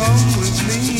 [0.00, 0.99] come with me.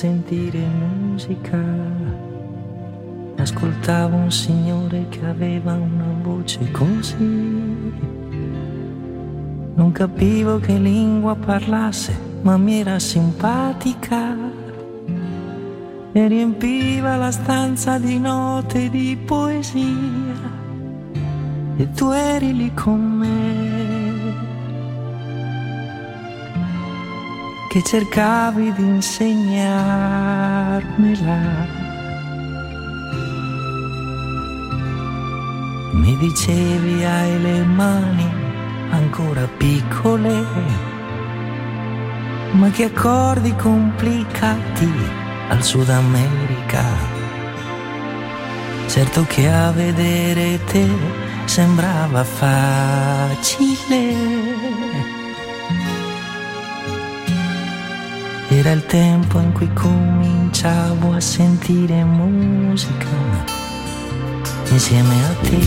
[0.00, 1.62] Sentire musica.
[3.36, 7.92] Ascoltavo un signore che aveva una voce così.
[9.74, 14.36] Non capivo che lingua parlasse, ma mi era simpatica.
[16.12, 20.50] E riempiva la stanza di note di poesia
[21.76, 23.79] e tu eri lì con me,
[27.70, 31.38] che cercavi di insegnarmela.
[35.92, 38.28] Mi dicevi hai le mani
[38.90, 40.44] ancora piccole,
[42.50, 44.92] ma che accordi complicati
[45.50, 46.82] al Sud America.
[48.88, 50.88] Certo che a vedere te
[51.44, 53.70] sembrava facile.
[58.60, 63.06] Era il tempo in cui cominciavo a sentire musica
[64.68, 65.58] insieme a te.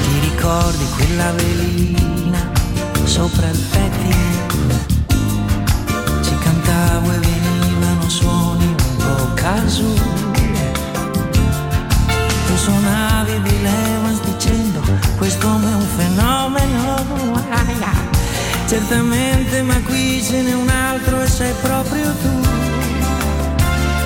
[0.00, 2.50] Ti ricordi quella velina
[3.04, 4.31] sopra il pettine?
[18.72, 22.40] Certamente ma qui ce n'è un altro e sei proprio tu.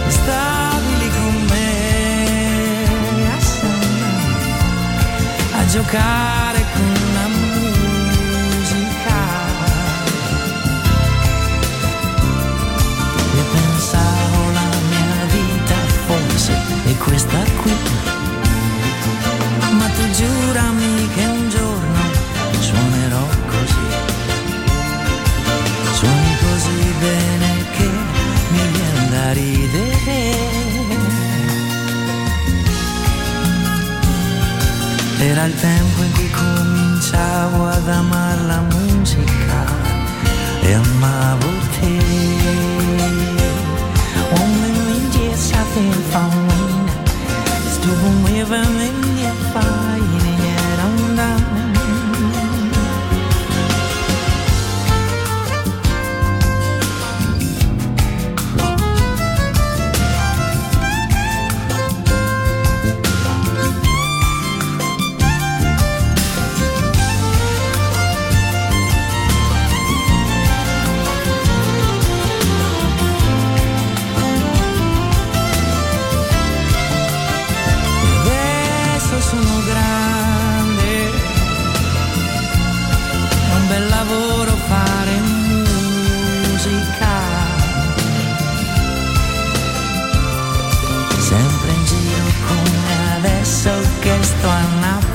[0.09, 2.85] Stavi lì con me.
[5.53, 9.19] A, a giocare con la musica.
[13.39, 15.77] E pensavo la mia vita
[16.07, 16.53] forse
[16.87, 18.16] è questa qui
[35.29, 39.65] Era il tempo in cui cominciavo ad amare la musica
[40.63, 41.49] e amavo
[41.81, 41.99] te.
[44.39, 44.51] Om
[44.87, 46.91] min gissa fin fan
[47.67, 48.97] Estuvo muy bien
[49.53, 49.86] fighting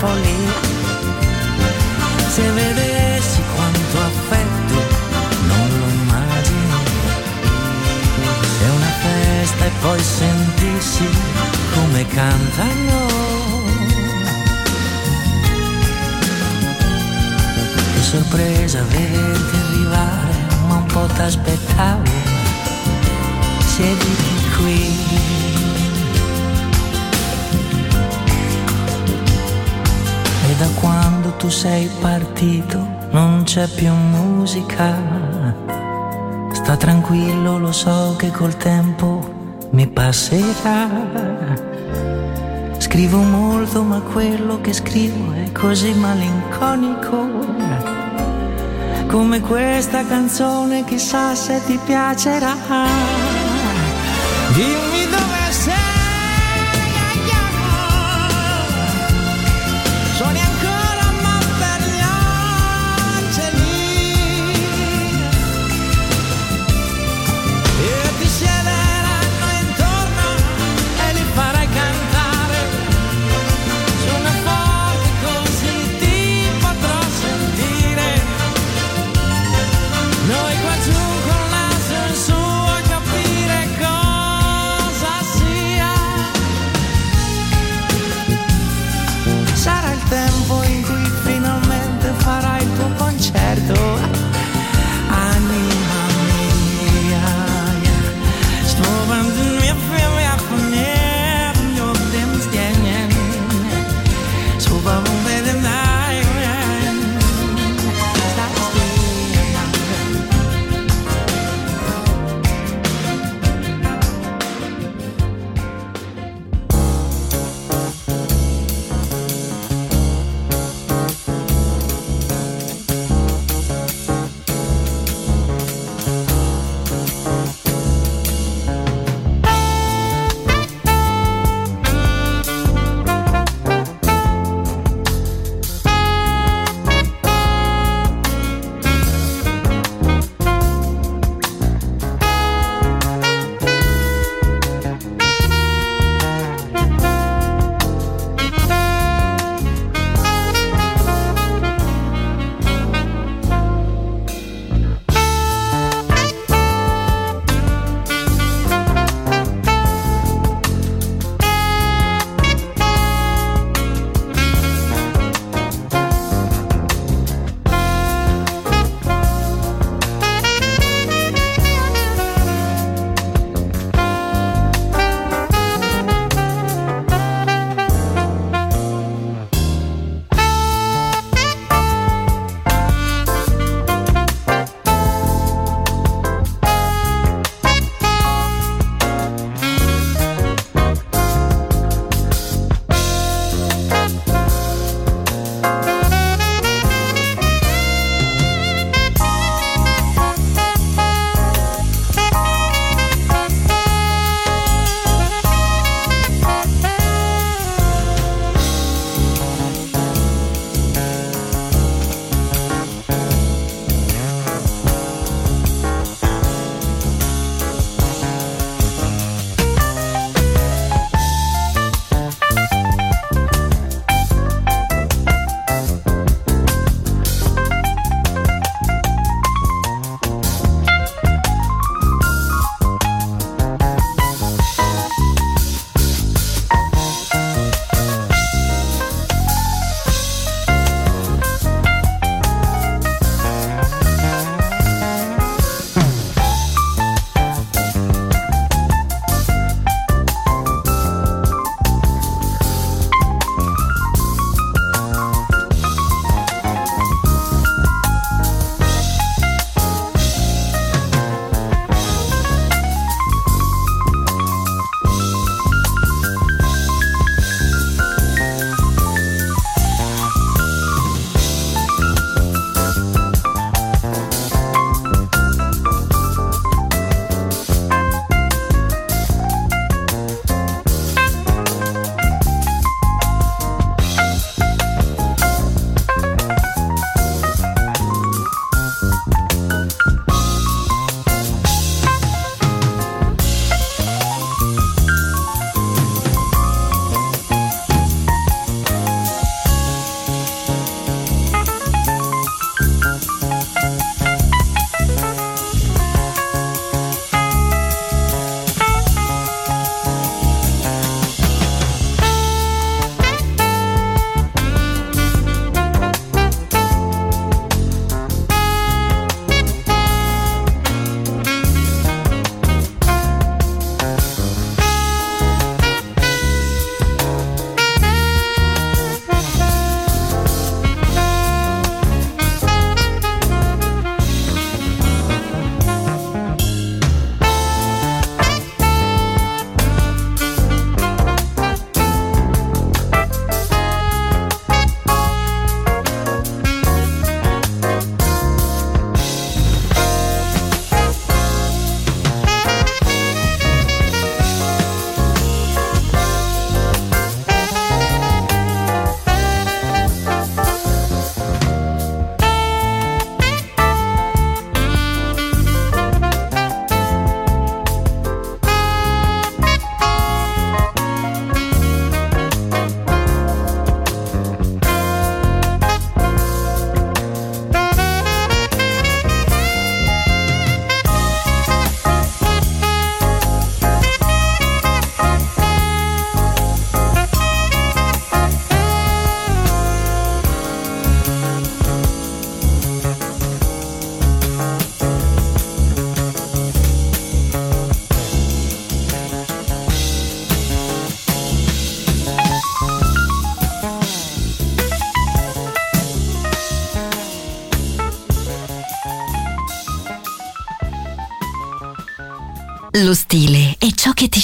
[0.01, 0.35] folli.
[2.27, 4.77] Se vedessi quanto affetto,
[5.45, 6.73] non lo immagini.
[8.65, 11.07] È una festa e poi sentissi
[11.75, 12.99] come cantano.
[17.93, 20.33] Che sorpresa vederti arrivare,
[20.67, 22.11] ma un po' t'aspettavo.
[23.67, 25.50] Siediti qui.
[33.51, 34.95] C'è più musica.
[36.53, 40.87] Sta tranquillo, lo so che col tempo mi passerà.
[42.77, 47.27] Scrivo molto, ma quello che scrivo è così malinconico.
[49.07, 52.55] Come questa canzone, chissà se ti piacerà.
[54.53, 54.90] Dimmi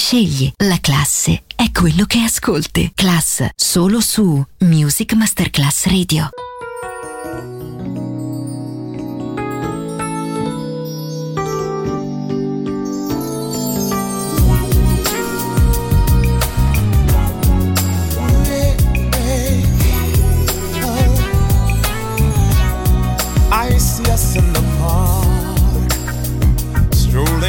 [0.07, 2.93] scegli, la classe è quello che ascolti.
[2.95, 6.29] Class, solo su Music Masterclass Radio.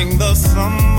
[0.01, 0.98] In the summer.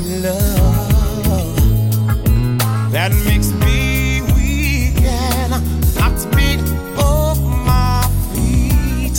[0.00, 1.56] love
[2.92, 5.50] that makes me weak and
[5.96, 6.12] not
[7.40, 9.16] my feet.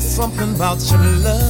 [0.00, 1.41] Something about your love.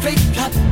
[0.00, 0.67] straight cut.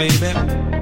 [0.00, 0.79] baby.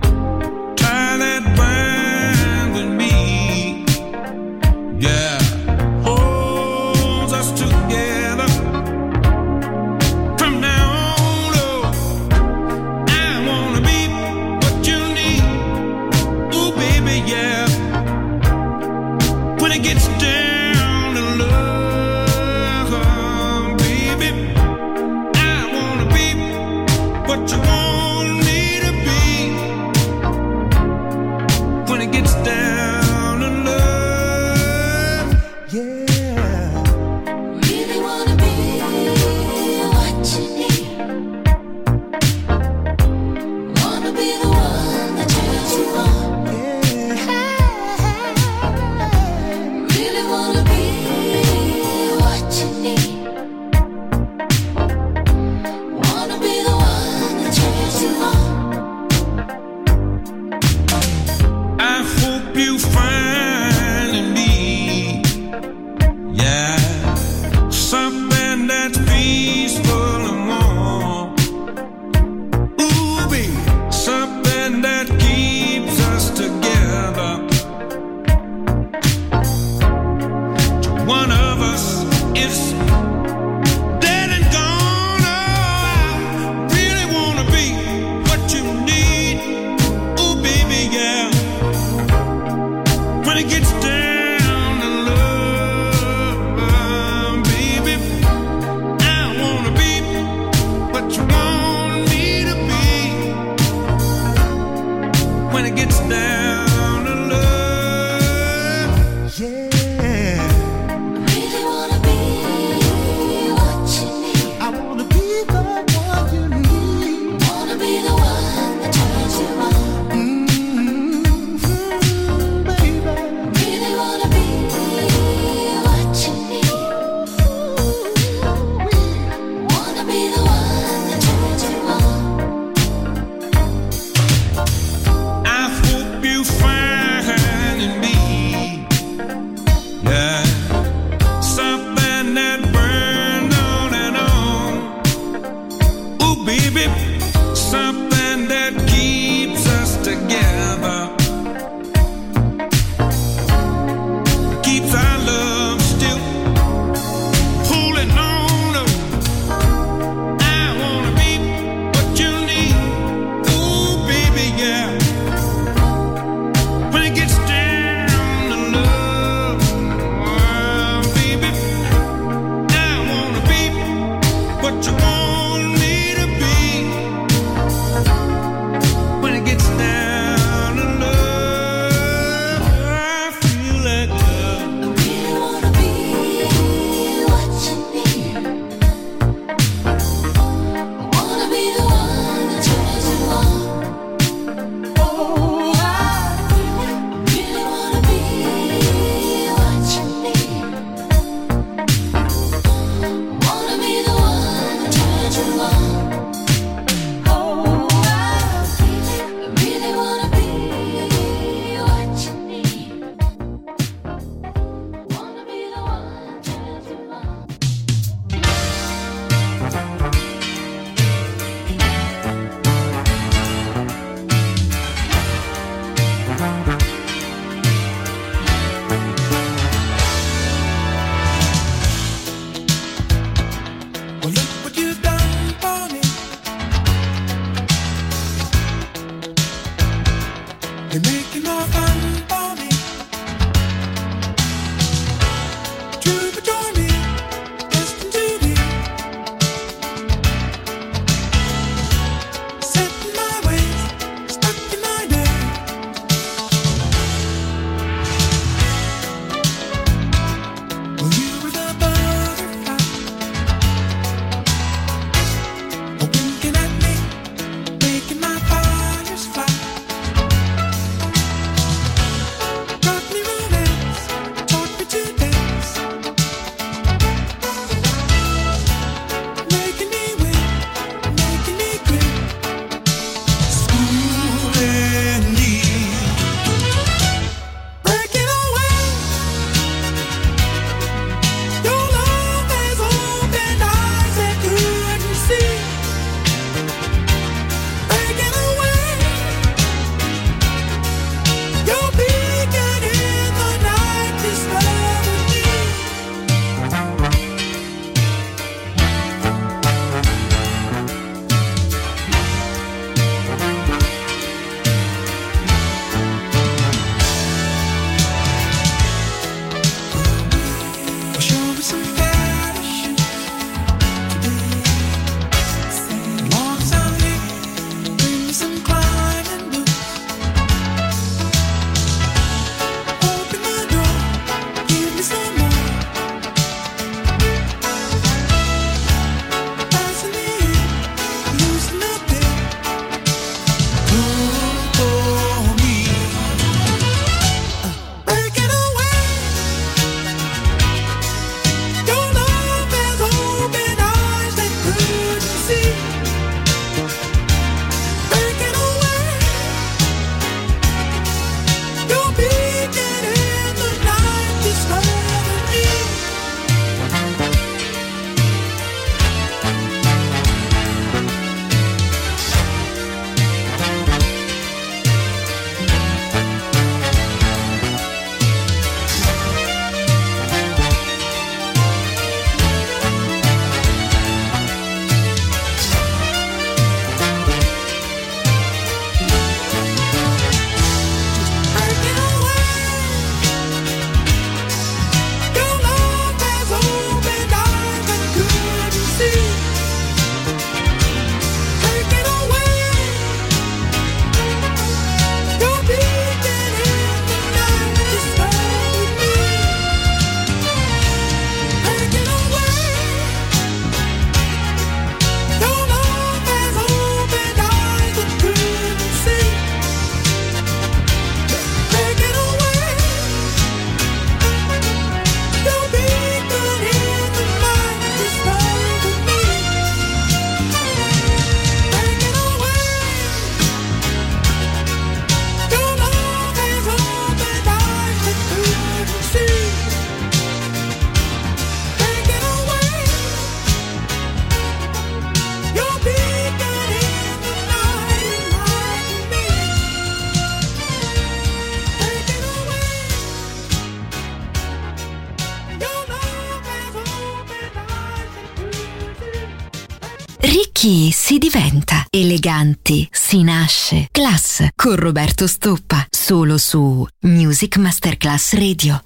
[461.18, 461.84] Diventa.
[461.90, 463.88] Eleganti si nasce.
[463.90, 465.86] Class con Roberto Stoppa.
[465.90, 468.80] Solo su Music Masterclass Radio.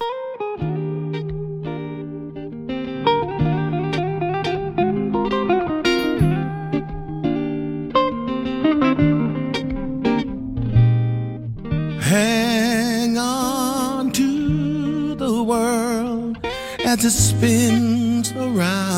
[11.99, 16.37] Hang on to the world
[16.85, 18.92] as it spins around.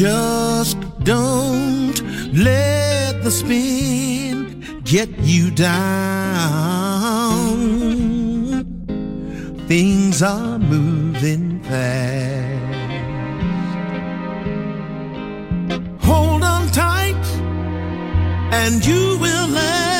[0.00, 1.92] Just don't
[2.32, 5.76] let the spin get you down.
[9.68, 12.64] Things are moving fast.
[16.02, 17.26] Hold on tight
[18.54, 19.99] and you will last.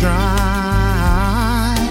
[0.00, 1.90] tried.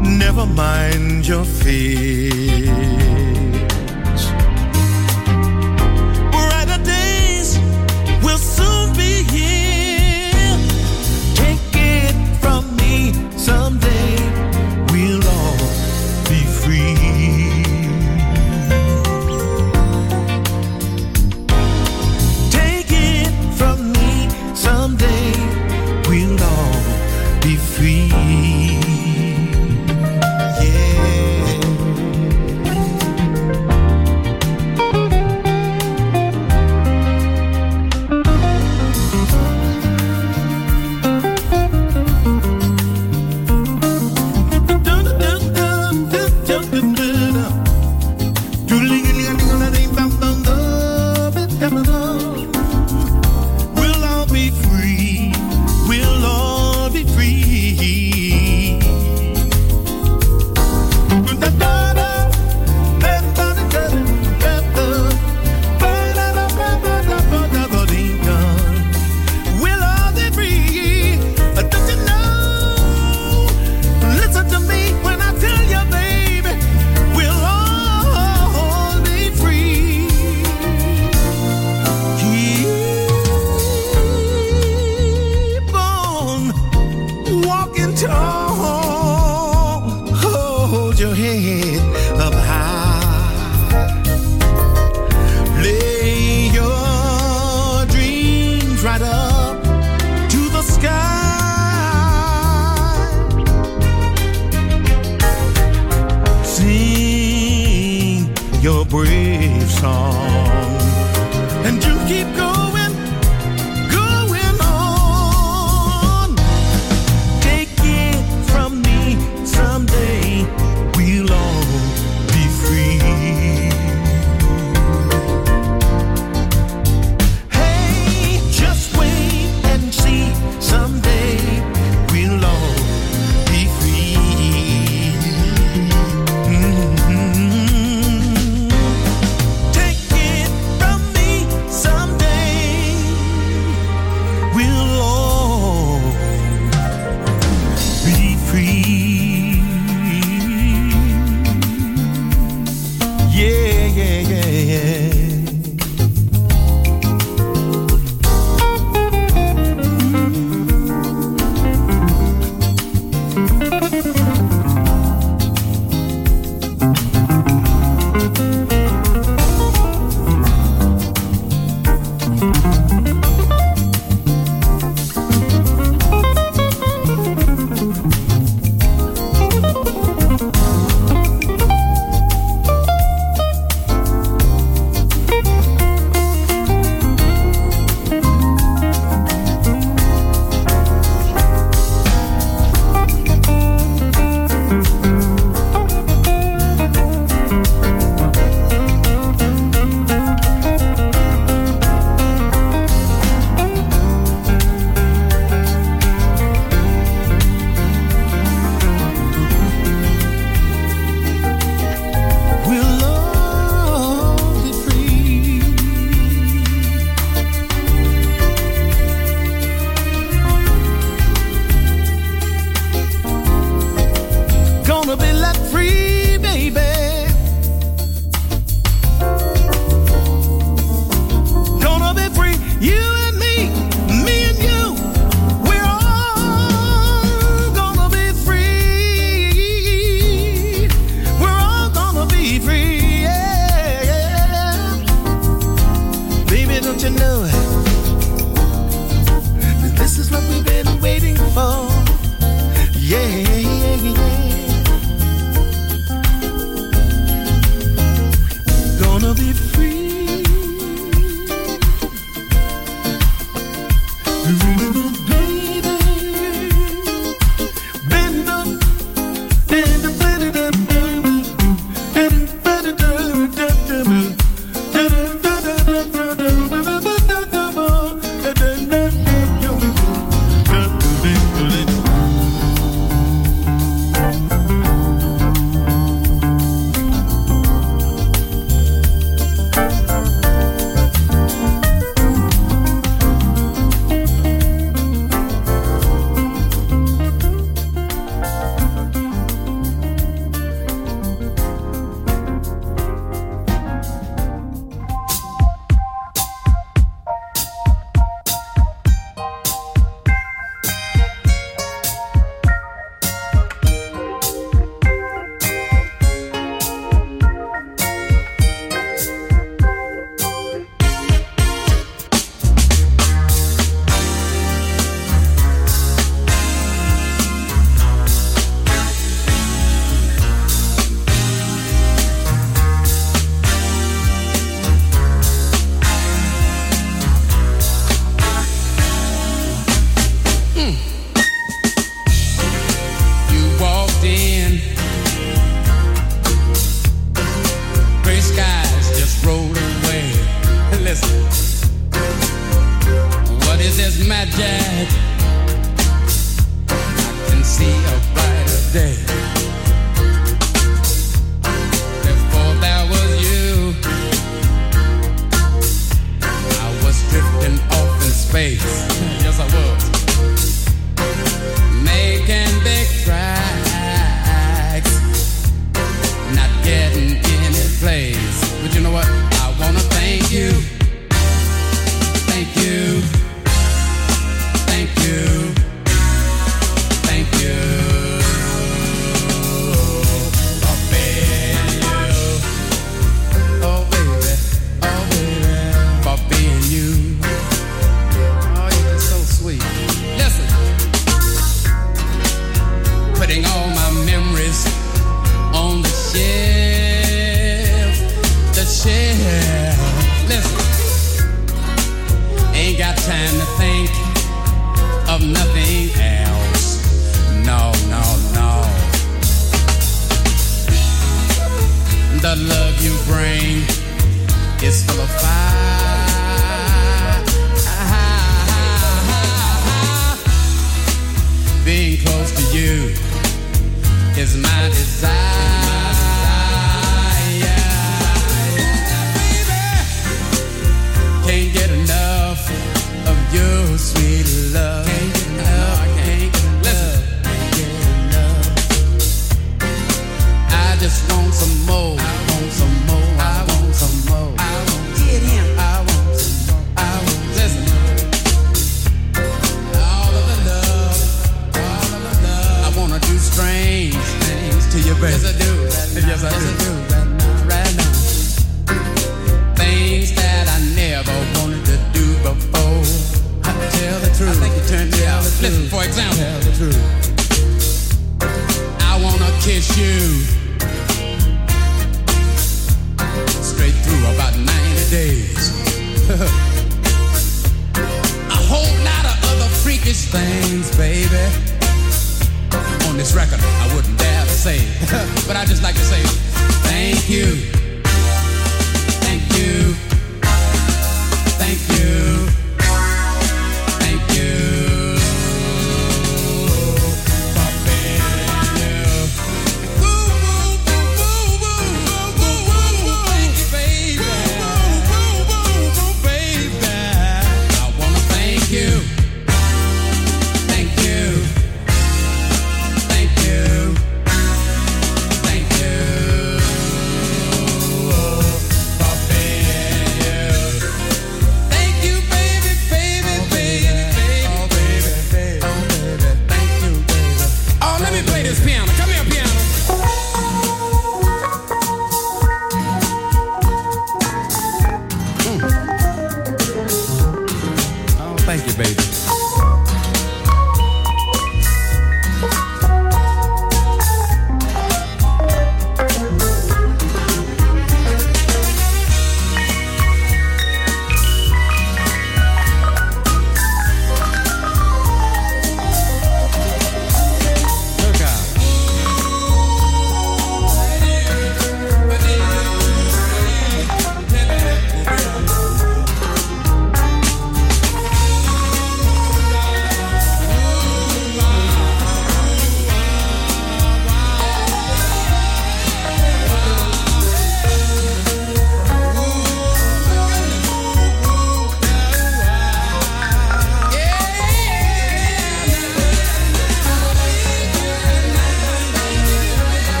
[0.00, 3.05] Never mind your fear.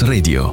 [0.00, 0.51] Radio.